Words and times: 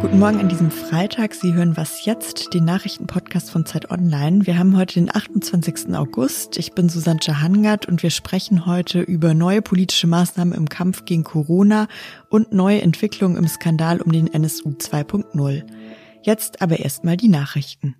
Guten 0.00 0.18
Morgen 0.18 0.40
an 0.40 0.48
diesem 0.48 0.72
Freitag. 0.72 1.34
Sie 1.34 1.54
hören 1.54 1.76
Was 1.76 2.04
jetzt, 2.04 2.52
den 2.52 2.64
Nachrichtenpodcast 2.64 3.50
von 3.52 3.64
Zeit 3.64 3.90
Online. 3.92 4.44
Wir 4.44 4.58
haben 4.58 4.76
heute 4.76 4.94
den 4.94 5.14
28. 5.14 5.94
August. 5.94 6.58
Ich 6.58 6.72
bin 6.72 6.88
Susanne 6.88 7.20
Hangard 7.40 7.86
und 7.86 8.02
wir 8.02 8.10
sprechen 8.10 8.66
heute 8.66 9.00
über 9.00 9.34
neue 9.34 9.62
politische 9.62 10.08
Maßnahmen 10.08 10.54
im 10.54 10.68
Kampf 10.68 11.04
gegen 11.04 11.22
Corona 11.22 11.86
und 12.28 12.52
neue 12.52 12.82
Entwicklungen 12.82 13.36
im 13.36 13.46
Skandal 13.46 14.00
um 14.00 14.10
den 14.10 14.26
NSU 14.26 14.70
2.0. 14.70 15.62
Jetzt 16.22 16.60
aber 16.60 16.80
erstmal 16.80 17.16
die 17.16 17.28
Nachrichten. 17.28 17.94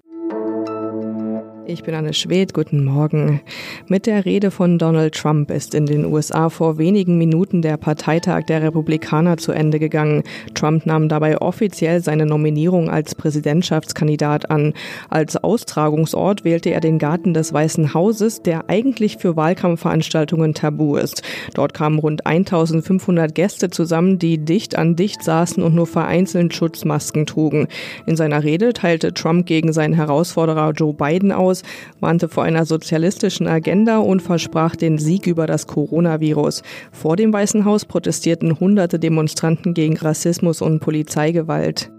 Ich 1.71 1.83
bin 1.83 1.95
Anne 1.95 2.15
Schwed, 2.15 2.55
guten 2.55 2.83
Morgen. 2.83 3.43
Mit 3.89 4.07
der 4.07 4.25
Rede 4.25 4.51
von 4.51 4.79
Donald 4.79 5.15
Trump 5.15 5.51
ist 5.51 5.75
in 5.75 5.85
den 5.85 6.07
USA 6.07 6.49
vor 6.49 6.79
wenigen 6.79 7.19
Minuten 7.19 7.61
der 7.61 7.77
Parteitag 7.77 8.45
der 8.45 8.63
Republikaner 8.63 9.37
zu 9.37 9.53
Ende 9.53 9.79
gegangen. 9.79 10.23
Trump 10.55 10.87
nahm 10.87 11.11
dabei 11.11 11.43
offiziell 11.43 12.03
seine 12.03 12.25
Nominierung 12.25 12.89
als 12.89 13.15
Präsidentschaftskandidat 13.15 14.51
an. 14.51 14.73
Als 15.11 15.37
Austragungsort 15.37 16.43
wählte 16.43 16.71
er 16.71 16.81
den 16.81 16.99
Garten 16.99 17.35
des 17.35 17.53
Weißen 17.53 17.93
Hauses, 17.93 18.41
der 18.41 18.71
eigentlich 18.71 19.19
für 19.19 19.37
Wahlkampfveranstaltungen 19.37 20.55
tabu 20.55 20.97
ist. 20.97 21.23
Dort 21.53 21.75
kamen 21.75 21.99
rund 21.99 22.27
1500 22.27 23.35
Gäste 23.35 23.69
zusammen, 23.69 24.19
die 24.19 24.39
dicht 24.39 24.79
an 24.79 24.97
dicht 24.97 25.23
saßen 25.23 25.63
und 25.63 25.75
nur 25.75 25.87
vereinzelt 25.87 26.55
Schutzmasken 26.55 27.27
trugen. 27.27 27.69
In 28.07 28.17
seiner 28.17 28.43
Rede 28.43 28.73
teilte 28.73 29.13
Trump 29.13 29.45
gegen 29.45 29.75
seinen 29.75 29.93
Herausforderer 29.93 30.73
Joe 30.73 30.95
Biden 30.95 31.31
aus, 31.31 31.58
Haus 31.59 31.63
warnte 32.01 32.29
vor 32.29 32.45
einer 32.45 32.65
sozialistischen 32.65 33.49
Agenda 33.49 33.99
und 33.99 34.23
versprach 34.23 34.77
den 34.77 34.99
Sieg 34.99 35.27
über 35.27 35.47
das 35.47 35.67
Coronavirus. 35.67 36.63
Vor 36.93 37.17
dem 37.17 37.33
Weißen 37.33 37.65
Haus 37.65 37.85
protestierten 37.85 38.61
hunderte 38.61 38.99
Demonstranten 38.99 39.75
gegen 39.75 39.97
Rassismus 39.97 40.63
und 40.63 40.81
Polizeigewalt. 40.81 41.91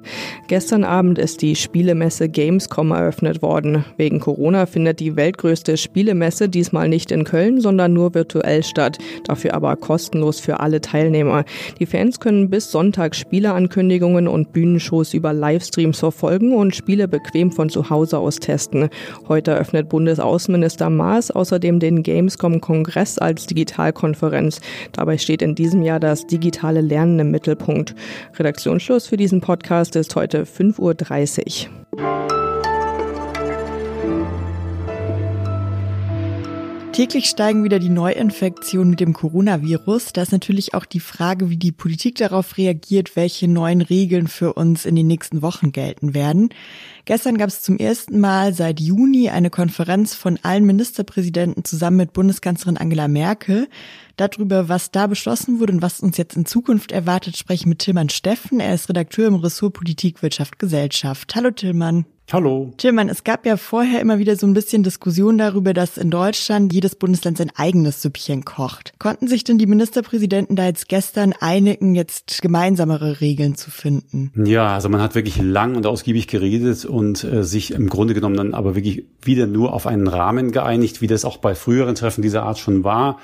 Gestern 0.48 0.84
Abend 0.84 1.20
ist 1.20 1.42
die 1.42 1.56
Spielemesse 1.56 2.30
Gamescom 2.30 2.92
eröffnet 2.92 3.42
worden. 3.42 3.84
Wegen 3.98 4.20
Corona 4.20 4.66
findet 4.66 5.00
die 5.00 5.16
weltgrößte 5.16 5.76
Spielemesse 5.78 6.48
diesmal 6.48 6.88
nicht 6.88 7.12
in 7.12 7.26
Köln, 7.26 7.60
sondern 7.60 7.94
nur 7.94 8.14
virtuell 8.14 8.64
statt, 8.64 8.98
dafür 9.26 9.54
aber 9.54 9.76
kostenlos 9.76 10.40
für 10.40 10.62
alle 10.62 10.82
Teilnehmer. 10.82 11.44
Die 11.80 11.86
Fans 11.86 12.20
können 12.20 12.50
bis 12.50 12.72
Sonntag 12.72 13.16
Spieleankündigungen 13.16 14.28
und 14.28 14.54
Bühnenshows 14.54 15.14
über 15.14 15.34
Livestreams 15.34 16.00
verfolgen 16.00 16.56
und 16.56 16.76
Spiele 16.76 17.08
bequem 17.08 17.52
von 17.52 17.70
zu 17.70 17.90
Hause 17.90 18.18
aus 18.18 18.38
testen. 18.38 18.90
Heute 19.28 19.49
eröffnet 19.50 19.90
Bundesaußenminister 19.90 20.90
Maas 20.90 21.32
außerdem 21.32 21.80
den 21.80 22.04
Gamescom-Kongress 22.04 23.18
als 23.18 23.46
Digitalkonferenz. 23.46 24.62
Dabei 24.92 25.18
steht 25.18 25.42
in 25.42 25.56
diesem 25.56 25.82
Jahr 25.82 26.00
das 26.00 26.28
digitale 26.28 26.82
Lernen 26.82 27.20
im 27.20 27.32
Mittelpunkt. 27.32 27.96
Redaktionsschluss 28.38 29.08
für 29.08 29.18
diesen 29.18 29.42
Podcast 29.42 29.96
ist 29.96 30.16
heute 30.16 30.44
5.30 30.44 31.68
Uhr. 31.92 32.59
Täglich 36.92 37.30
steigen 37.30 37.64
wieder 37.64 37.80
die 37.80 37.88
Neuinfektionen 37.88 38.90
mit 38.90 39.00
dem 39.00 39.14
Coronavirus. 39.14 40.12
Da 40.12 40.22
ist 40.24 40.34
natürlich 40.34 40.74
auch 40.74 40.86
die 40.86 41.00
Frage, 41.00 41.50
wie 41.50 41.56
die 41.56 41.72
Politik 41.72 42.16
darauf 42.16 42.58
reagiert, 42.58 43.16
welche 43.16 43.48
neuen 43.48 43.82
Regeln 43.82 44.28
für 44.28 44.54
uns 44.54 44.86
in 44.86 44.96
den 44.96 45.08
nächsten 45.08 45.42
Wochen 45.42 45.72
gelten 45.72 46.14
werden. 46.14 46.50
Gestern 47.06 47.38
gab 47.38 47.48
es 47.48 47.62
zum 47.62 47.78
ersten 47.78 48.20
Mal 48.20 48.54
seit 48.54 48.82
Juni 48.82 49.30
eine 49.30 49.50
Konferenz 49.50 50.14
von 50.14 50.40
allen 50.44 50.66
Ministerpräsidenten 50.66 51.64
zusammen 51.64 51.98
mit 51.98 52.12
Bundeskanzlerin 52.12 52.78
Angela 52.78 53.08
Merkel. 53.08 53.70
Darüber, 54.18 54.68
was 54.68 54.92
da 54.92 55.08
beschlossen 55.08 55.62
wurde 55.62 55.74
und 55.74 55.82
was 55.82 56.02
uns 56.02 56.18
jetzt 56.18 56.36
in 56.36 56.46
Zukunft 56.46 56.92
erwartet, 56.92 57.38
spreche 57.38 57.62
ich 57.62 57.68
mit 57.68 57.80
Tillmann 57.80 58.10
Steffen. 58.10 58.60
Er 58.60 58.74
ist 58.74 58.90
Redakteur 58.90 59.28
im 59.28 59.36
Ressort 59.36 59.74
Politik, 59.74 60.22
Wirtschaft, 60.22 60.60
Gesellschaft. 60.60 61.34
Hallo 61.36 61.52
Tillmann. 61.52 62.06
Hallo. 62.32 62.72
Tillmann, 62.78 63.10
es 63.10 63.24
gab 63.24 63.48
ja 63.48 63.58
vorher 63.58 64.02
immer 64.02 64.20
wieder 64.20 64.36
so 64.36 64.46
ein 64.46 64.54
bisschen 64.54 64.84
Diskussion 64.84 65.40
darüber, 65.40 65.74
dass 65.74 65.98
in 65.98 66.12
Deutschland 66.12 66.72
jedes 66.72 66.96
Bundesland 66.96 67.40
sein 67.40 67.50
eigenes 67.56 68.04
Süppchen 68.04 68.46
kocht. 68.46 68.94
Konnten 69.00 69.28
sich 69.28 69.44
denn 69.44 69.58
die 69.58 69.66
Ministerpräsidenten 69.66 70.56
da 70.56 70.66
jetzt 70.66 70.90
gestern 70.90 71.34
einigen, 71.40 71.96
jetzt 71.96 72.44
gemeinsamere 72.44 73.20
Regeln 73.20 73.56
zu 73.56 73.72
finden? 73.72 74.32
Ja, 74.46 74.76
also 74.76 74.90
man 74.90 75.02
hat 75.02 75.16
wirklich 75.16 75.42
lang 75.42 75.76
und 75.76 75.88
ausgiebig 75.88 76.28
geredet 76.28 76.86
und 76.86 77.24
äh, 77.24 77.44
sich 77.44 77.72
im 77.72 77.90
Grunde 77.90 78.14
genommen 78.14 78.38
dann 78.38 78.54
aber 78.54 78.76
wirklich 78.76 79.06
wieder 79.24 79.48
nur 79.48 79.74
auf 79.74 79.88
einen 79.88 80.08
Rahmen 80.08 80.52
geeinigt, 80.52 81.02
wie 81.02 81.08
das 81.08 81.26
auch 81.26 81.38
bei 81.38 81.56
früheren 81.56 81.96
Treffen 81.96 82.22
dieser 82.22 82.44
Art 82.44 82.60
schon 82.60 82.84
war. 82.84 83.18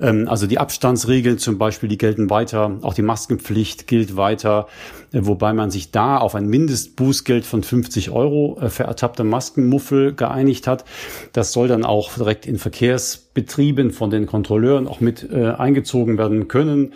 Ähm, 0.00 0.26
also 0.26 0.46
die 0.46 0.58
Abstandsregeln 0.58 1.36
zum 1.36 1.58
Beispiel, 1.58 1.90
die 1.90 1.98
gelten 1.98 2.30
weiter, 2.30 2.78
auch 2.80 2.94
die 2.94 3.02
Maskenpflicht 3.02 3.86
gilt 3.86 4.16
weiter, 4.16 4.68
äh, 5.12 5.20
wobei 5.22 5.52
man 5.52 5.70
sich 5.70 5.90
da 5.90 6.16
auf 6.16 6.34
ein 6.34 6.46
Mindestbußgeld 6.46 7.44
von 7.44 7.62
50 7.62 8.10
Euro 8.10 8.37
Euro 8.38 8.58
äh, 8.60 8.68
für 8.68 8.84
ertappte 8.84 9.24
Maskenmuffel 9.24 10.14
geeinigt 10.14 10.66
hat. 10.66 10.84
Das 11.32 11.52
soll 11.52 11.68
dann 11.68 11.84
auch 11.84 12.14
direkt 12.14 12.46
in 12.46 12.58
Verkehrsbetrieben 12.58 13.90
von 13.90 14.10
den 14.10 14.26
Kontrolleuren 14.26 14.86
auch 14.86 15.00
mit 15.00 15.28
äh, 15.30 15.50
eingezogen 15.50 16.18
werden 16.18 16.48
können 16.48 16.92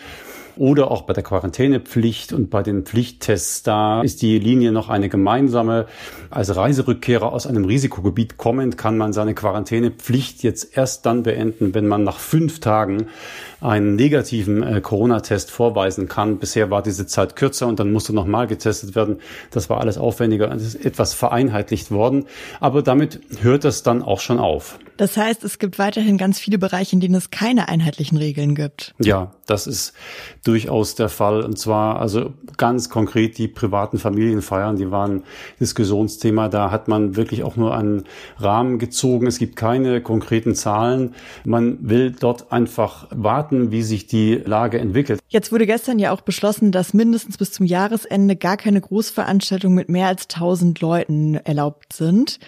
oder 0.57 0.91
auch 0.91 1.03
bei 1.03 1.13
der 1.13 1.23
Quarantänepflicht 1.23 2.33
und 2.33 2.51
bei 2.51 2.63
den 2.63 2.85
Pflichttests. 2.85 3.63
Da 3.63 4.03
ist 4.03 4.23
die 4.23 4.39
Linie 4.39 4.73
noch 4.73 4.89
eine 4.89 5.09
gemeinsame. 5.09 5.87
Als 6.31 6.55
Reiserückkehrer 6.55 7.33
aus 7.33 7.47
einem 7.47 7.65
Risikogebiet 7.65 8.37
kommend 8.37 8.79
kann 8.79 8.97
man 8.97 9.13
seine 9.13 9.35
Quarantänepflicht 9.35 10.43
jetzt 10.43 10.77
erst 10.77 11.07
dann 11.07 11.23
beenden, 11.23 11.75
wenn 11.75 11.87
man 11.87 12.05
nach 12.05 12.19
fünf 12.19 12.61
Tagen 12.61 13.07
einen 13.61 13.97
negativen 13.97 14.63
äh, 14.63 14.81
Corona-Test 14.81 15.51
vorweisen 15.51 16.09
kann. 16.09 16.39
Bisher 16.39 16.71
war 16.71 16.83
diese 16.83 17.07
Zeit 17.07 17.37
kürzer 17.37 17.67
und 17.67 17.79
dann 17.79 17.93
musste 17.93 18.13
nochmal 18.13 18.47
getestet 18.47 18.95
werden. 18.95 19.19
Das 19.51 19.71
war 19.71 19.81
alles 19.81 19.99
aufwendiger. 19.99 20.51
Es 20.53 20.63
ist 20.63 20.84
etwas 20.84 21.15
vereinheitlicht 21.15 21.91
worden. 21.91 22.25
Aber 22.61 22.83
damit 22.83 23.21
hört 23.41 23.65
das 23.65 23.83
dann 23.83 24.03
auch 24.03 24.21
schon 24.21 24.39
auf. 24.39 24.79
Das 24.97 25.16
heißt, 25.16 25.42
es 25.44 25.58
gibt 25.58 25.78
weiterhin 25.78 26.19
ganz 26.19 26.38
viele 26.38 26.58
Bereiche, 26.58 26.94
in 26.94 27.00
denen 27.00 27.14
es 27.14 27.30
keine 27.30 27.69
einheitlichen 27.69 28.19
Regeln 28.19 28.54
gibt. 28.54 28.94
Ja, 29.00 29.32
das 29.47 29.66
ist 29.66 29.94
durchaus 30.44 30.94
der 30.94 31.08
Fall. 31.08 31.42
Und 31.42 31.58
zwar 31.58 32.00
also 32.00 32.32
ganz 32.56 32.91
konkret 32.91 33.38
die 33.38 33.48
privaten 33.48 33.98
Familienfeiern, 33.98 34.76
die 34.76 34.91
waren 34.91 35.25
Diskussionsthema. 35.60 36.48
Da 36.48 36.70
hat 36.70 36.88
man 36.88 37.16
wirklich 37.16 37.42
auch 37.42 37.56
nur 37.56 37.76
einen 37.76 38.04
Rahmen 38.38 38.78
gezogen. 38.78 39.26
Es 39.26 39.38
gibt 39.38 39.56
keine 39.56 40.03
konkreten 40.03 40.54
Zahlen. 40.54 41.14
Man 41.44 41.78
will 41.88 42.14
dort 42.19 42.53
einfach 42.53 43.06
warten 43.10 43.70
wie 43.70 43.82
sich 43.82 44.06
die 44.06 44.34
Lage 44.34 44.78
entwickelt. 44.78 45.20
Jetzt 45.28 45.53
wurde 45.53 45.66
gestern 45.66 45.98
ja 45.98 46.12
auch 46.12 46.20
beschlossen, 46.20 46.72
dass 46.72 46.94
mindestens 46.94 47.38
bis 47.38 47.53
zum 47.53 47.66
Jahresende 47.66 48.36
gar 48.36 48.56
keine 48.56 48.80
Großveranstaltungen 48.80 49.74
mit 49.74 49.88
mehr 49.88 50.09
als 50.09 50.24
1000 50.24 50.80
Leuten 50.80 51.34
erlaubt 51.34 51.92
sind. 51.92 52.38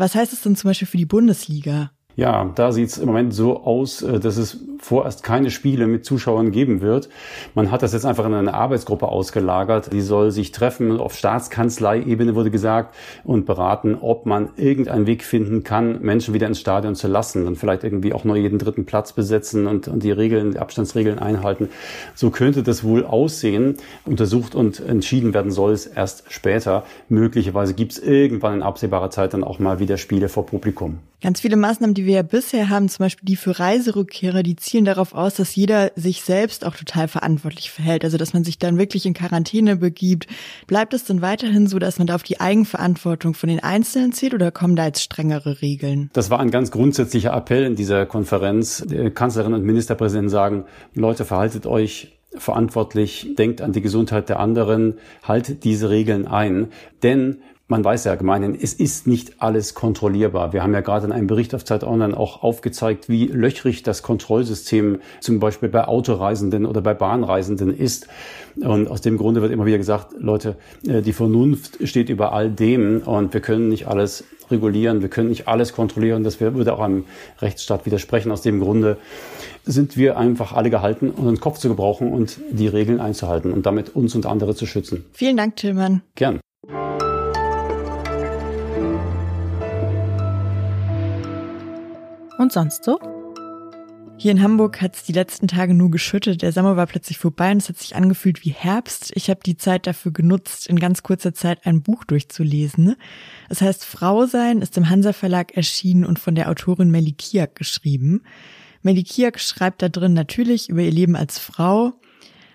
Was 0.00 0.14
heißt 0.14 0.32
es 0.32 0.40
denn 0.40 0.56
zum 0.56 0.70
Beispiel 0.70 0.88
für 0.88 0.96
die 0.96 1.04
Bundesliga? 1.04 1.92
Ja, 2.16 2.50
da 2.54 2.72
sieht 2.72 2.88
es 2.88 2.98
im 2.98 3.06
Moment 3.06 3.32
so 3.32 3.62
aus, 3.62 4.02
äh, 4.02 4.18
dass 4.18 4.36
es 4.36 4.58
vorerst 4.78 5.22
keine 5.22 5.50
Spiele 5.50 5.86
mit 5.86 6.04
Zuschauern 6.04 6.50
geben 6.50 6.80
wird. 6.80 7.08
Man 7.54 7.70
hat 7.70 7.82
das 7.82 7.92
jetzt 7.92 8.04
einfach 8.04 8.26
in 8.26 8.34
eine 8.34 8.54
Arbeitsgruppe 8.54 9.08
ausgelagert. 9.08 9.92
Die 9.92 10.00
soll 10.00 10.30
sich 10.30 10.52
treffen. 10.52 10.98
Auf 10.98 11.14
Staatskanzlei-Ebene 11.14 12.34
wurde 12.34 12.50
gesagt 12.50 12.94
und 13.24 13.46
beraten, 13.46 13.96
ob 14.00 14.26
man 14.26 14.50
irgendeinen 14.56 15.06
Weg 15.06 15.22
finden 15.22 15.62
kann, 15.64 16.00
Menschen 16.02 16.34
wieder 16.34 16.46
ins 16.46 16.60
Stadion 16.60 16.94
zu 16.94 17.08
lassen. 17.08 17.44
Dann 17.44 17.56
vielleicht 17.56 17.84
irgendwie 17.84 18.12
auch 18.12 18.24
nur 18.24 18.36
jeden 18.36 18.58
dritten 18.58 18.86
Platz 18.86 19.12
besetzen 19.12 19.66
und, 19.66 19.88
und 19.88 20.02
die 20.02 20.12
Regeln, 20.12 20.52
die 20.52 20.58
Abstandsregeln 20.58 21.18
einhalten. 21.18 21.68
So 22.14 22.30
könnte 22.30 22.62
das 22.62 22.82
wohl 22.82 23.04
aussehen. 23.04 23.76
Untersucht 24.04 24.54
und 24.54 24.80
entschieden 24.80 25.34
werden 25.34 25.52
soll 25.52 25.72
es 25.72 25.86
erst 25.86 26.24
später. 26.28 26.84
Möglicherweise 27.08 27.74
gibt 27.74 27.92
es 27.92 27.98
irgendwann 27.98 28.54
in 28.54 28.62
absehbarer 28.62 29.10
Zeit 29.10 29.34
dann 29.34 29.44
auch 29.44 29.58
mal 29.58 29.78
wieder 29.78 29.96
Spiele 29.96 30.28
vor 30.28 30.46
Publikum. 30.46 30.98
Ganz 31.20 31.40
viele 31.40 31.56
Maßnahmen, 31.56 31.94
die 31.94 32.06
wir 32.06 32.14
ja 32.14 32.22
bisher 32.22 32.70
haben, 32.70 32.88
zum 32.88 33.04
Beispiel 33.04 33.26
die 33.26 33.36
für 33.36 33.58
Reiserückkehrer, 33.58 34.42
die 34.42 34.56
zielen 34.56 34.84
darauf 34.84 35.14
aus, 35.14 35.34
dass 35.34 35.54
jeder 35.54 35.92
sich 35.94 36.22
selbst 36.22 36.64
auch 36.64 36.74
total 36.74 37.08
verantwortlich 37.08 37.70
verhält. 37.70 38.04
Also 38.04 38.16
dass 38.16 38.32
man 38.32 38.44
sich 38.44 38.58
dann 38.58 38.78
wirklich 38.78 39.04
in 39.04 39.14
Quarantäne 39.14 39.76
begibt. 39.76 40.26
Bleibt 40.66 40.94
es 40.94 41.04
denn 41.04 41.20
weiterhin 41.20 41.66
so, 41.66 41.78
dass 41.78 41.98
man 41.98 42.06
da 42.06 42.14
auf 42.14 42.22
die 42.22 42.40
Eigenverantwortung 42.40 43.34
von 43.34 43.48
den 43.48 43.60
Einzelnen 43.60 44.12
zählt 44.12 44.34
oder 44.34 44.50
kommen 44.50 44.76
da 44.76 44.86
jetzt 44.86 45.02
strengere 45.02 45.60
Regeln? 45.60 46.10
Das 46.12 46.30
war 46.30 46.40
ein 46.40 46.50
ganz 46.50 46.70
grundsätzlicher 46.70 47.32
Appell 47.34 47.64
in 47.64 47.76
dieser 47.76 48.06
Konferenz. 48.06 48.84
Die 48.86 49.10
Kanzlerin 49.10 49.54
und 49.54 49.62
Ministerpräsidenten 49.64 50.30
sagen, 50.30 50.64
Leute, 50.94 51.24
verhaltet 51.24 51.66
euch 51.66 52.16
verantwortlich, 52.36 53.34
denkt 53.36 53.60
an 53.60 53.72
die 53.72 53.80
Gesundheit 53.80 54.28
der 54.28 54.38
anderen, 54.38 54.94
haltet 55.22 55.64
diese 55.64 55.90
Regeln 55.90 56.26
ein. 56.26 56.68
Denn 57.02 57.38
man 57.70 57.84
weiß 57.84 58.04
ja 58.04 58.16
gemeinhin, 58.16 58.58
es 58.60 58.74
ist 58.74 59.06
nicht 59.06 59.40
alles 59.40 59.74
kontrollierbar. 59.74 60.52
Wir 60.52 60.64
haben 60.64 60.74
ja 60.74 60.80
gerade 60.80 61.06
in 61.06 61.12
einem 61.12 61.28
Bericht 61.28 61.54
auf 61.54 61.64
Zeit 61.64 61.84
Online 61.84 62.16
auch 62.16 62.42
aufgezeigt, 62.42 63.08
wie 63.08 63.26
löchrig 63.26 63.84
das 63.84 64.02
Kontrollsystem 64.02 64.98
zum 65.20 65.38
Beispiel 65.38 65.68
bei 65.68 65.86
Autoreisenden 65.86 66.66
oder 66.66 66.80
bei 66.80 66.94
Bahnreisenden 66.94 67.74
ist. 67.74 68.08
Und 68.56 68.88
aus 68.88 69.02
dem 69.02 69.16
Grunde 69.16 69.40
wird 69.40 69.52
immer 69.52 69.66
wieder 69.66 69.78
gesagt, 69.78 70.14
Leute, 70.18 70.56
äh, 70.84 71.00
die 71.00 71.12
Vernunft 71.12 71.78
steht 71.88 72.08
über 72.08 72.32
all 72.32 72.50
dem 72.50 73.02
und 73.02 73.32
wir 73.34 73.40
können 73.40 73.68
nicht 73.68 73.86
alles 73.86 74.24
regulieren, 74.50 75.00
wir 75.00 75.08
können 75.08 75.28
nicht 75.28 75.46
alles 75.46 75.72
kontrollieren. 75.72 76.24
Das 76.24 76.40
würde 76.40 76.72
auch 76.72 76.80
einem 76.80 77.04
Rechtsstaat 77.40 77.86
widersprechen. 77.86 78.32
Aus 78.32 78.42
dem 78.42 78.58
Grunde 78.58 78.96
sind 79.64 79.96
wir 79.96 80.18
einfach 80.18 80.52
alle 80.54 80.70
gehalten, 80.70 81.10
unseren 81.10 81.38
Kopf 81.38 81.58
zu 81.58 81.68
gebrauchen 81.68 82.12
und 82.12 82.40
die 82.50 82.66
Regeln 82.66 83.00
einzuhalten 83.00 83.52
und 83.52 83.64
damit 83.64 83.94
uns 83.94 84.16
und 84.16 84.26
andere 84.26 84.56
zu 84.56 84.66
schützen. 84.66 85.04
Vielen 85.12 85.36
Dank, 85.36 85.54
Tillmann. 85.54 86.02
Gern. 86.16 86.40
Und 92.50 92.54
sonst 92.54 92.82
so? 92.82 92.98
Hier 94.16 94.32
in 94.32 94.42
Hamburg 94.42 94.80
hat 94.80 94.96
es 94.96 95.04
die 95.04 95.12
letzten 95.12 95.46
Tage 95.46 95.72
nur 95.72 95.88
geschüttet. 95.88 96.42
Der 96.42 96.50
Sommer 96.50 96.76
war 96.76 96.86
plötzlich 96.86 97.16
vorbei 97.16 97.52
und 97.52 97.58
es 97.58 97.68
hat 97.68 97.78
sich 97.78 97.94
angefühlt 97.94 98.44
wie 98.44 98.50
Herbst. 98.50 99.12
Ich 99.14 99.30
habe 99.30 99.38
die 99.46 99.56
Zeit 99.56 99.86
dafür 99.86 100.10
genutzt, 100.10 100.66
in 100.66 100.80
ganz 100.80 101.04
kurzer 101.04 101.32
Zeit 101.32 101.64
ein 101.64 101.80
Buch 101.80 102.02
durchzulesen. 102.02 102.96
Es 103.48 103.60
heißt 103.60 103.84
Frau 103.84 104.26
sein, 104.26 104.62
ist 104.62 104.76
im 104.76 104.90
Hansa 104.90 105.12
Verlag 105.12 105.56
erschienen 105.56 106.04
und 106.04 106.18
von 106.18 106.34
der 106.34 106.50
Autorin 106.50 106.90
Melly 106.90 107.12
Kiak 107.12 107.54
geschrieben. 107.54 108.24
Melly 108.82 109.04
Kiak 109.04 109.38
schreibt 109.38 109.80
da 109.80 109.88
drin 109.88 110.14
natürlich 110.14 110.70
über 110.70 110.80
ihr 110.80 110.90
Leben 110.90 111.14
als 111.14 111.38
Frau. 111.38 111.92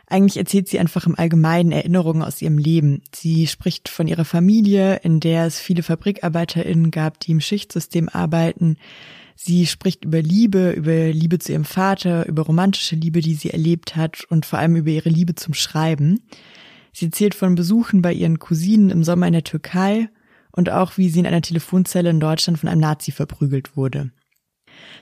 Eigentlich 0.07 0.36
erzählt 0.36 0.68
sie 0.68 0.77
einfach 0.77 1.07
im 1.07 1.18
Allgemeinen 1.18 1.71
Erinnerungen 1.71 2.21
aus 2.21 2.41
ihrem 2.41 2.57
Leben. 2.57 3.01
Sie 3.13 3.48
spricht 3.48 3.88
von 3.88 4.09
ihrer 4.09 4.25
Familie, 4.25 4.98
in 5.03 5.21
der 5.21 5.45
es 5.45 5.57
viele 5.57 5.83
FabrikarbeiterInnen 5.83 6.91
gab, 6.91 7.21
die 7.21 7.31
im 7.31 7.39
Schichtsystem 7.39 8.09
arbeiten. 8.09 8.75
Sie 9.35 9.67
spricht 9.67 10.05
über 10.05 10.21
Liebe, 10.21 10.71
über 10.71 11.11
Liebe 11.11 11.39
zu 11.39 11.51
ihrem 11.51 11.65
Vater, 11.65 12.25
über 12.27 12.43
romantische 12.43 12.95
Liebe, 12.95 13.19
die 13.19 13.35
sie 13.35 13.49
erlebt 13.49 13.95
hat 13.95 14.23
und 14.29 14.45
vor 14.45 14.59
allem 14.59 14.77
über 14.77 14.89
ihre 14.89 15.09
Liebe 15.09 15.35
zum 15.35 15.53
Schreiben. 15.53 16.21
Sie 16.93 17.05
erzählt 17.05 17.35
von 17.35 17.55
Besuchen 17.55 18.01
bei 18.01 18.13
ihren 18.13 18.39
Cousinen 18.39 18.89
im 18.89 19.03
Sommer 19.03 19.27
in 19.27 19.33
der 19.33 19.43
Türkei 19.43 20.09
und 20.51 20.69
auch, 20.69 20.97
wie 20.97 21.09
sie 21.09 21.19
in 21.19 21.27
einer 21.27 21.41
Telefonzelle 21.41 22.09
in 22.09 22.21
Deutschland 22.21 22.57
von 22.57 22.69
einem 22.69 22.79
Nazi 22.79 23.11
verprügelt 23.11 23.75
wurde. 23.75 24.11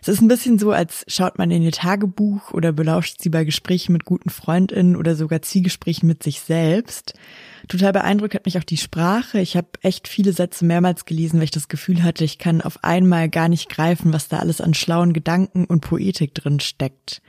Es 0.02 0.08
ist 0.08 0.22
ein 0.22 0.28
bisschen 0.28 0.60
so, 0.60 0.72
als 0.72 1.06
schaut 1.08 1.38
man 1.38 1.50
in 1.50 1.64
ihr 1.64 1.72
Tagebuch 1.72 2.52
oder 2.52 2.74
belauscht 2.74 3.22
sie 3.22 3.30
bei 3.30 3.46
Gesprächen 3.46 3.94
mit 3.94 4.04
guten 4.04 4.30
Freundinnen 4.30 4.96
oder 4.96 5.16
sogar 5.16 5.42
Zielgesprächen 5.42 6.08
mit 6.08 6.24
sich 6.24 6.42
selbst. 6.42 7.14
Total 7.70 7.94
beeindruckt 7.94 8.36
hat 8.36 8.46
mich 8.46 8.58
auch 8.58 8.64
die 8.64 8.78
Sprache. 8.78 9.40
Ich 9.40 9.56
habe 9.56 9.70
echt 9.82 10.08
viele 10.08 10.34
Sätze 10.34 10.66
mehrmals 10.66 11.06
gelesen, 11.06 11.38
weil 11.38 11.46
ich 11.46 11.52
das 11.52 11.70
Gefühl 11.70 12.04
hatte, 12.04 12.26
ich 12.26 12.38
kann 12.38 12.62
auf 12.62 12.84
einmal 12.84 13.30
gar 13.30 13.48
nicht 13.48 13.70
greifen, 13.70 14.12
was 14.12 14.28
da 14.28 14.40
alles 14.40 14.60
an 14.60 14.74
schlauen 14.74 15.14
Gedanken 15.14 15.66
und 15.66 15.82
Poetik 15.82 16.34
drin 16.34 16.60
steckt. 16.60 17.22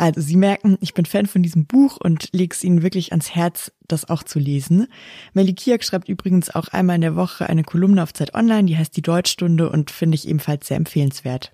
Also 0.00 0.22
Sie 0.22 0.36
merken, 0.36 0.78
ich 0.80 0.94
bin 0.94 1.04
Fan 1.04 1.26
von 1.26 1.42
diesem 1.42 1.66
Buch 1.66 1.98
und 1.98 2.30
lege 2.32 2.54
es 2.54 2.64
Ihnen 2.64 2.82
wirklich 2.82 3.12
ans 3.12 3.34
Herz, 3.34 3.70
das 3.86 4.08
auch 4.08 4.22
zu 4.22 4.38
lesen. 4.38 4.86
Melly 5.34 5.52
Kiak 5.52 5.84
schreibt 5.84 6.08
übrigens 6.08 6.48
auch 6.48 6.68
einmal 6.68 6.96
in 6.96 7.02
der 7.02 7.16
Woche 7.16 7.46
eine 7.50 7.64
Kolumne 7.64 8.02
auf 8.02 8.14
Zeit 8.14 8.32
Online, 8.32 8.64
die 8.64 8.78
heißt 8.78 8.96
die 8.96 9.02
Deutschstunde 9.02 9.68
und 9.68 9.90
finde 9.90 10.14
ich 10.14 10.26
ebenfalls 10.26 10.68
sehr 10.68 10.78
empfehlenswert. 10.78 11.52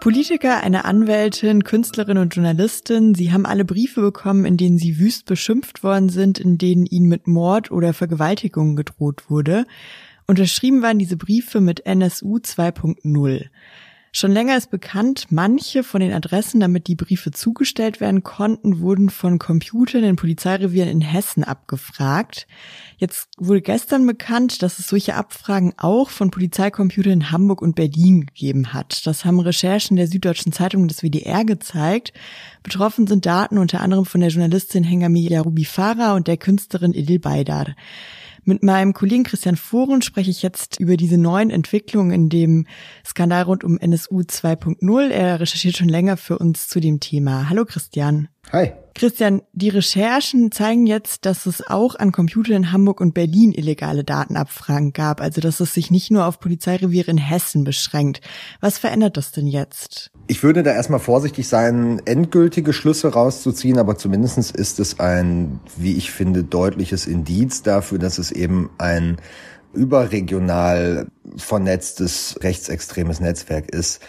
Politiker, 0.00 0.62
eine 0.62 0.86
Anwältin, 0.86 1.64
Künstlerin 1.64 2.16
und 2.16 2.34
Journalistin, 2.34 3.14
sie 3.14 3.30
haben 3.30 3.44
alle 3.44 3.66
Briefe 3.66 4.00
bekommen, 4.00 4.46
in 4.46 4.56
denen 4.56 4.78
sie 4.78 4.98
wüst 4.98 5.26
beschimpft 5.26 5.82
worden 5.82 6.08
sind, 6.08 6.38
in 6.38 6.56
denen 6.56 6.86
ihnen 6.86 7.08
mit 7.08 7.26
Mord 7.26 7.70
oder 7.70 7.92
Vergewaltigung 7.92 8.74
gedroht 8.74 9.28
wurde. 9.28 9.66
Unterschrieben 10.30 10.82
waren 10.82 10.98
diese 10.98 11.16
Briefe 11.16 11.58
mit 11.58 11.86
NSU 11.86 12.36
2.0. 12.36 13.46
Schon 14.12 14.32
länger 14.32 14.58
ist 14.58 14.70
bekannt, 14.70 15.28
manche 15.30 15.82
von 15.82 16.02
den 16.02 16.12
Adressen, 16.12 16.60
damit 16.60 16.86
die 16.86 16.96
Briefe 16.96 17.30
zugestellt 17.30 17.98
werden 18.00 18.22
konnten, 18.24 18.80
wurden 18.80 19.08
von 19.08 19.38
Computern 19.38 20.04
in 20.04 20.16
Polizeirevieren 20.16 20.90
in 20.90 21.00
Hessen 21.00 21.44
abgefragt. 21.44 22.46
Jetzt 22.98 23.28
wurde 23.38 23.62
gestern 23.62 24.06
bekannt, 24.06 24.62
dass 24.62 24.78
es 24.78 24.88
solche 24.88 25.14
Abfragen 25.14 25.72
auch 25.78 26.10
von 26.10 26.30
Polizeicomputern 26.30 27.12
in 27.12 27.30
Hamburg 27.30 27.62
und 27.62 27.74
Berlin 27.74 28.26
gegeben 28.26 28.74
hat. 28.74 29.06
Das 29.06 29.24
haben 29.24 29.40
Recherchen 29.40 29.96
der 29.96 30.08
Süddeutschen 30.08 30.52
Zeitung 30.52 30.88
des 30.88 31.02
WDR 31.02 31.46
gezeigt. 31.46 32.12
Betroffen 32.62 33.06
sind 33.06 33.24
Daten 33.24 33.56
unter 33.56 33.80
anderem 33.80 34.04
von 34.04 34.20
der 34.20 34.30
Journalistin 34.30 34.84
Hengami 34.84 35.34
Rubifara 35.36 36.14
und 36.16 36.26
der 36.26 36.36
Künstlerin 36.36 36.92
Edil 36.92 37.18
Baydar. 37.18 37.74
Mit 38.48 38.62
meinem 38.62 38.94
Kollegen 38.94 39.24
Christian 39.24 39.56
Foren 39.56 40.00
spreche 40.00 40.30
ich 40.30 40.40
jetzt 40.40 40.80
über 40.80 40.96
diese 40.96 41.18
neuen 41.18 41.50
Entwicklungen 41.50 42.12
in 42.12 42.28
dem 42.30 42.66
Skandal 43.04 43.42
rund 43.42 43.62
um 43.62 43.76
NSU 43.76 44.20
2.0. 44.20 45.10
Er 45.10 45.38
recherchiert 45.38 45.76
schon 45.76 45.90
länger 45.90 46.16
für 46.16 46.38
uns 46.38 46.66
zu 46.66 46.80
dem 46.80 46.98
Thema. 46.98 47.50
Hallo 47.50 47.66
Christian. 47.66 48.28
Hi. 48.52 48.72
Christian, 48.94 49.42
die 49.52 49.68
Recherchen 49.68 50.50
zeigen 50.50 50.86
jetzt, 50.86 51.24
dass 51.24 51.46
es 51.46 51.64
auch 51.64 51.94
an 51.94 52.10
Computern 52.10 52.56
in 52.56 52.72
Hamburg 52.72 53.00
und 53.00 53.14
Berlin 53.14 53.52
illegale 53.52 54.02
Datenabfragen 54.02 54.92
gab, 54.92 55.20
also 55.20 55.40
dass 55.40 55.60
es 55.60 55.72
sich 55.72 55.90
nicht 55.90 56.10
nur 56.10 56.26
auf 56.26 56.40
Polizeireviere 56.40 57.10
in 57.10 57.18
Hessen 57.18 57.62
beschränkt. 57.62 58.20
Was 58.60 58.78
verändert 58.78 59.16
das 59.16 59.30
denn 59.30 59.46
jetzt? 59.46 60.10
Ich 60.26 60.42
würde 60.42 60.62
da 60.62 60.72
erstmal 60.72 60.98
vorsichtig 60.98 61.46
sein, 61.46 62.02
endgültige 62.06 62.72
Schlüsse 62.72 63.12
rauszuziehen, 63.12 63.78
aber 63.78 63.96
zumindestens 63.96 64.50
ist 64.50 64.80
es 64.80 64.98
ein, 64.98 65.60
wie 65.76 65.96
ich 65.96 66.10
finde, 66.10 66.42
deutliches 66.42 67.06
Indiz 67.06 67.62
dafür, 67.62 67.98
dass 67.98 68.18
es 68.18 68.32
eben 68.32 68.70
ein 68.78 69.18
überregional 69.74 71.06
vernetztes 71.36 72.38
rechtsextremes 72.42 73.20
Netzwerk 73.20 73.70
ist 73.70 74.00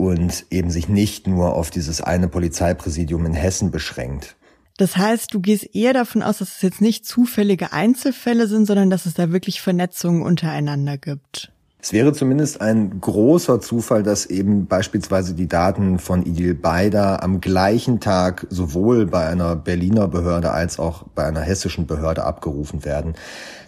und 0.00 0.46
eben 0.50 0.70
sich 0.70 0.88
nicht 0.88 1.26
nur 1.26 1.54
auf 1.54 1.70
dieses 1.70 2.00
eine 2.00 2.26
Polizeipräsidium 2.26 3.26
in 3.26 3.34
Hessen 3.34 3.70
beschränkt. 3.70 4.34
Das 4.78 4.96
heißt, 4.96 5.34
du 5.34 5.40
gehst 5.40 5.74
eher 5.74 5.92
davon 5.92 6.22
aus, 6.22 6.38
dass 6.38 6.56
es 6.56 6.62
jetzt 6.62 6.80
nicht 6.80 7.04
zufällige 7.04 7.74
Einzelfälle 7.74 8.46
sind, 8.46 8.64
sondern 8.64 8.88
dass 8.88 9.04
es 9.04 9.12
da 9.12 9.30
wirklich 9.30 9.60
Vernetzungen 9.60 10.22
untereinander 10.22 10.96
gibt. 10.96 11.52
Es 11.82 11.92
wäre 11.92 12.14
zumindest 12.14 12.62
ein 12.62 12.98
großer 12.98 13.60
Zufall, 13.60 14.02
dass 14.02 14.24
eben 14.24 14.66
beispielsweise 14.66 15.34
die 15.34 15.48
Daten 15.48 15.98
von 15.98 16.24
Idil 16.24 16.54
Beider 16.54 17.22
am 17.22 17.42
gleichen 17.42 18.00
Tag 18.00 18.46
sowohl 18.48 19.04
bei 19.04 19.26
einer 19.26 19.54
Berliner 19.54 20.08
Behörde 20.08 20.50
als 20.50 20.78
auch 20.78 21.04
bei 21.14 21.24
einer 21.24 21.40
hessischen 21.42 21.86
Behörde 21.86 22.24
abgerufen 22.24 22.86
werden. 22.86 23.16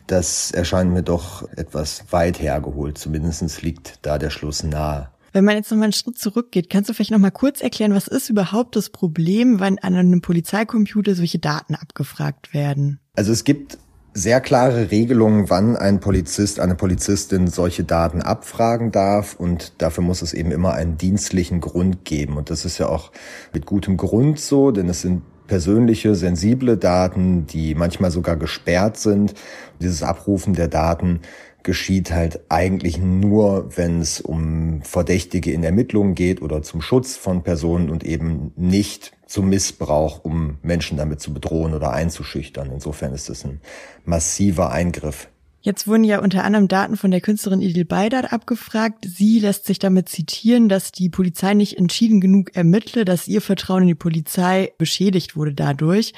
Das 0.07 0.51
erscheint 0.51 0.93
mir 0.93 1.03
doch 1.03 1.47
etwas 1.57 2.05
weit 2.11 2.41
hergeholt. 2.41 2.97
Zumindest 2.97 3.61
liegt 3.61 3.99
da 4.01 4.17
der 4.17 4.31
Schluss 4.31 4.63
nahe. 4.63 5.12
Wenn 5.33 5.45
man 5.45 5.57
jetzt 5.57 5.71
noch 5.71 5.79
mal 5.79 5.85
einen 5.85 5.93
Schritt 5.93 6.19
zurückgeht, 6.19 6.69
kannst 6.69 6.91
du 6.91 6.95
vielleicht 6.95 7.11
noch 7.11 7.19
mal 7.19 7.31
kurz 7.31 7.63
erklären, 7.63 7.95
was 7.95 8.07
ist 8.07 8.29
überhaupt 8.29 8.77
das 8.77 8.91
Problem, 8.91 9.61
wenn 9.61 9.79
an 9.79 9.95
einem 9.95 10.21
Polizeicomputer 10.21 11.15
solche 11.15 11.39
Daten 11.39 11.75
abgefragt 11.75 12.53
werden? 12.53 13.01
Also 13.17 13.33
es 13.33 13.45
gibt 13.45 13.79
sehr 14.15 14.43
klare 14.43 14.91
Regelungen, 14.91 15.49
wann 15.49 15.75
ein 15.75 16.01
Polizist, 16.01 16.61
eine 16.61 16.75
Polizistin 16.75 17.47
solche 17.47 17.83
Daten 17.83 18.21
abfragen 18.21 18.93
darf 18.93 19.37
und 19.37 19.73
dafür 19.79 20.05
muss 20.05 20.21
es 20.21 20.35
eben 20.35 20.51
immer 20.51 20.75
einen 20.75 20.99
dienstlichen 20.99 21.61
Grund 21.61 22.05
geben 22.05 22.37
und 22.37 22.51
das 22.51 22.67
ist 22.67 22.77
ja 22.77 22.89
auch 22.89 23.11
mit 23.55 23.65
gutem 23.65 23.97
Grund 23.97 24.39
so, 24.39 24.71
denn 24.71 24.91
es 24.91 25.01
sind 25.01 25.23
persönliche, 25.47 26.15
sensible 26.15 26.77
Daten, 26.77 27.47
die 27.47 27.75
manchmal 27.75 28.11
sogar 28.11 28.37
gesperrt 28.37 28.97
sind. 28.97 29.35
Dieses 29.81 30.03
Abrufen 30.03 30.55
der 30.55 30.69
Daten 30.69 31.21
geschieht 31.65 32.11
halt 32.11 32.41
eigentlich 32.49 32.99
nur, 32.99 33.77
wenn 33.77 34.01
es 34.01 34.21
um 34.21 34.83
Verdächtige 34.83 35.53
in 35.53 35.65
Ermittlungen 35.65 36.15
geht 36.15 36.43
oder 36.43 36.63
zum 36.63 36.81
Schutz 36.83 37.17
von 37.17 37.43
Personen 37.43 37.91
und 37.91 38.05
eben 38.05 38.53
nicht 38.57 39.13
zum 39.27 39.49
Missbrauch, 39.49 40.25
um 40.25 40.59
Menschen 40.63 40.99
damit 40.99 41.21
zu 41.21 41.33
bedrohen 41.33 41.75
oder 41.75 41.93
einzuschüchtern. 41.93 42.71
Insofern 42.71 43.15
ist 43.15 43.31
es 43.31 43.45
ein 43.45 43.61
massiver 44.05 44.71
Eingriff. 44.71 45.29
Jetzt 45.65 45.87
wurden 45.87 46.03
ja 46.03 46.19
unter 46.19 46.43
anderem 46.43 46.67
Daten 46.67 46.97
von 46.97 47.13
der 47.13 47.21
Künstlerin 47.21 47.61
Idil 47.61 47.85
Baydar 47.85 48.33
abgefragt. 48.33 49.07
Sie 49.07 49.39
lässt 49.39 49.65
sich 49.65 49.79
damit 49.79 50.09
zitieren, 50.09 50.69
dass 50.69 50.91
die 50.91 51.09
Polizei 51.09 51.55
nicht 51.55 51.79
entschieden 51.79 52.21
genug 52.21 52.57
ermittle, 52.57 53.05
dass 53.05 53.29
ihr 53.29 53.41
Vertrauen 53.41 53.83
in 53.83 53.89
die 53.89 53.95
Polizei 53.95 54.73
beschädigt 54.77 55.37
wurde 55.37 55.55
dadurch. 55.55 56.15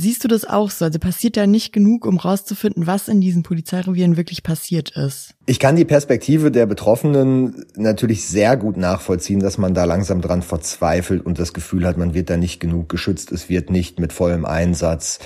Siehst 0.00 0.22
du 0.22 0.28
das 0.28 0.44
auch 0.44 0.70
so? 0.70 0.84
Also 0.84 0.98
passiert 0.98 1.36
da 1.36 1.46
nicht 1.46 1.72
genug, 1.72 2.06
um 2.06 2.18
rauszufinden, 2.18 2.86
was 2.86 3.08
in 3.08 3.20
diesen 3.20 3.42
Polizeirevieren 3.42 4.16
wirklich 4.16 4.42
passiert 4.42 4.90
ist? 4.96 5.34
Ich 5.46 5.58
kann 5.58 5.76
die 5.76 5.84
Perspektive 5.84 6.50
der 6.50 6.66
Betroffenen 6.66 7.64
natürlich 7.74 8.26
sehr 8.26 8.56
gut 8.56 8.76
nachvollziehen, 8.76 9.40
dass 9.40 9.58
man 9.58 9.74
da 9.74 9.84
langsam 9.84 10.20
dran 10.20 10.42
verzweifelt 10.42 11.24
und 11.26 11.38
das 11.38 11.52
Gefühl 11.52 11.86
hat, 11.86 11.96
man 11.96 12.14
wird 12.14 12.30
da 12.30 12.36
nicht 12.36 12.60
genug 12.60 12.88
geschützt, 12.88 13.32
es 13.32 13.48
wird 13.48 13.70
nicht 13.70 13.98
mit 13.98 14.12
vollem 14.12 14.44
Einsatz 14.44 15.18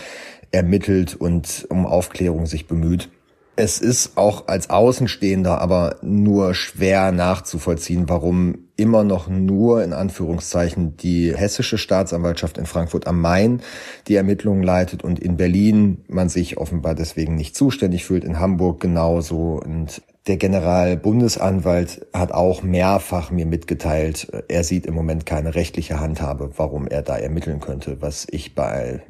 ermittelt 0.52 1.14
und 1.14 1.67
um 1.69 1.87
Aufklärung 1.87 2.47
sich 2.47 2.67
bemüht. 2.67 3.11
Es 3.57 3.79
ist 3.79 4.17
auch 4.17 4.49
als 4.49 4.71
Außenstehender 4.71 5.61
aber 5.61 5.97
nur 6.00 6.55
schwer 6.55 7.12
nachzuvollziehen, 7.12 8.09
warum 8.09 8.69
immer 8.83 9.05
noch 9.05 9.29
nur 9.29 9.85
in 9.85 9.93
Anführungszeichen 9.93 10.97
die 10.97 11.33
hessische 11.35 11.79
Staatsanwaltschaft 11.79 12.59
in 12.59 12.67
Frankfurt 12.67 13.07
am 13.07 13.21
Main 13.21 13.62
die 14.09 14.17
Ermittlungen 14.17 14.65
leitet 14.65 15.05
und 15.05 15.21
in 15.21 15.37
Berlin 15.37 16.05
man 16.09 16.29
sich 16.29 16.59
offenbar 16.59 16.97
deswegen 16.97 17.37
nicht 17.37 17.55
zuständig 17.55 18.05
fühlt, 18.05 18.25
in 18.25 18.41
Hamburg 18.41 18.81
genauso. 18.81 19.61
Und 19.65 20.03
der 20.27 20.37
Generalbundesanwalt 20.37 22.07
hat 22.12 22.33
auch 22.33 22.65
mehrfach 22.65 23.31
mir 23.31 23.47
mitgeteilt, 23.47 24.27
er 24.49 24.65
sieht 24.65 24.87
im 24.87 24.95
Moment 24.95 25.27
keine 25.27 25.55
rechtliche 25.55 26.01
Handhabe, 26.01 26.51
warum 26.57 26.89
er 26.89 27.03
da 27.03 27.17
ermitteln 27.17 27.61
könnte, 27.61 28.03
was 28.03 28.27
ich 28.29 28.57
bei 28.57 29.03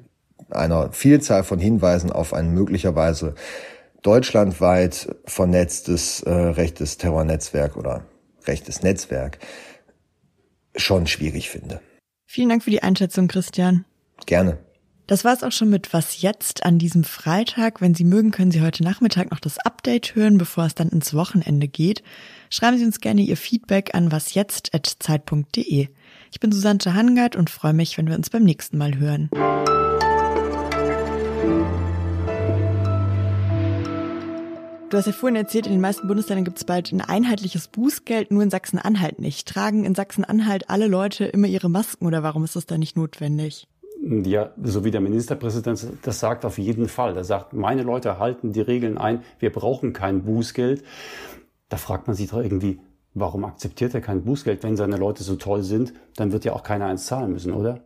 einer 0.51 0.93
Vielzahl 0.93 1.45
von 1.45 1.59
Hinweisen 1.59 2.13
auf 2.13 2.35
ein 2.35 2.53
möglicherweise 2.53 3.37
deutschlandweit 4.03 5.17
vernetztes 5.25 6.23
äh, 6.25 6.31
rechtes 6.31 6.99
Terrornetzwerk 6.99 7.79
oder 7.79 8.05
rechtes 8.47 8.83
Netzwerk 8.83 9.39
schon 10.77 11.07
schwierig 11.07 11.51
finde. 11.51 11.81
Vielen 12.27 12.49
Dank 12.49 12.65
für 12.65 12.71
die 12.71 12.83
Einschätzung, 12.83 13.29
Christian. 13.29 13.85
Gerne. 14.27 14.59
Das 15.07 15.25
war 15.25 15.35
es 15.35 15.43
auch 15.43 15.53
schon 15.53 15.69
mit 15.69 15.93
Was 15.93 16.23
jetzt 16.23 16.65
an 16.65 16.79
diesem 16.79 17.05
Freitag. 17.05 17.81
Wenn 17.81 17.95
Sie 17.95 18.05
mögen, 18.05 18.31
können 18.31 18.51
Sie 18.51 18.63
heute 18.63 18.85
Nachmittag 18.85 19.31
noch 19.31 19.41
das 19.41 19.59
Update 19.59 20.15
hören, 20.15 20.39
bevor 20.39 20.65
es 20.65 20.75
dann 20.75 20.89
ins 20.89 21.13
Wochenende 21.13 21.69
geht. 21.69 22.03
Schreiben 22.49 22.79
Sie 22.79 22.85
uns 22.85 23.01
gerne 23.01 23.21
Ihr 23.21 23.37
Feedback 23.37 23.95
an 23.95 24.13
wasjetzt.zeit.de. 24.13 25.89
Ich 26.31 26.41
bin 26.41 26.53
Susanne 26.53 26.79
Hangard 26.87 27.37
und 27.37 27.51
freue 27.51 27.75
mich, 27.75 27.99
wenn 27.99 28.09
wir 28.09 28.15
uns 28.15 28.31
beim 28.31 28.45
nächsten 28.45 28.79
Mal 28.79 28.97
hören. 28.97 29.29
Du 34.93 34.99
hast 34.99 35.07
ja 35.07 35.13
vorhin 35.13 35.37
erzählt, 35.37 35.65
in 35.65 35.73
den 35.73 35.81
meisten 35.81 36.07
Bundesländern 36.07 36.45
gibt 36.45 36.59
es 36.59 36.65
bald 36.65 36.93
ein 36.93 37.01
einheitliches 37.01 37.67
Bußgeld, 37.69 38.31
nur 38.31 38.43
in 38.43 38.51
Sachsen-Anhalt 38.51 39.21
nicht. 39.21 39.49
Tragen 39.49 39.87
in 39.87 39.95
Sachsen-Anhalt 39.95 40.69
alle 40.69 40.87
Leute 40.87 41.25
immer 41.25 41.47
ihre 41.47 41.71
Masken 41.71 42.05
oder 42.05 42.23
warum 42.23 42.45
ist 42.45 42.57
das 42.57 42.67
da 42.67 42.77
nicht 42.77 42.95
notwendig? 42.95 43.67
Ja, 44.03 44.51
so 44.63 44.85
wie 44.85 44.91
der 44.91 45.01
Ministerpräsident 45.01 45.83
das 46.03 46.21
sagt, 46.21 46.45
auf 46.45 46.59
jeden 46.59 46.89
Fall. 46.89 47.17
Er 47.17 47.25
sagt, 47.25 47.55
meine 47.55 47.85
Leute 47.85 48.19
halten 48.19 48.53
die 48.53 48.61
Regeln 48.61 48.99
ein, 48.99 49.23
wir 49.39 49.51
brauchen 49.51 49.95
kein 49.95 50.25
Bußgeld. 50.25 50.85
Da 51.71 51.79
fragt 51.79 52.07
man 52.07 52.15
sich 52.15 52.29
doch 52.29 52.43
irgendwie, 52.43 52.79
warum 53.15 53.47
akzeptiert 53.47 53.95
er 53.95 54.03
kein 54.03 54.25
Bußgeld? 54.25 54.63
Wenn 54.63 54.77
seine 54.77 54.99
Leute 54.99 55.23
so 55.23 55.37
toll 55.37 55.63
sind, 55.63 55.95
dann 56.17 56.33
wird 56.33 56.45
ja 56.45 56.53
auch 56.53 56.65
keiner 56.65 56.85
eins 56.85 57.07
zahlen 57.07 57.33
müssen, 57.33 57.55
oder? 57.55 57.81